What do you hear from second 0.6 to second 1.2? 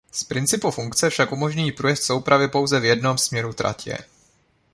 funkce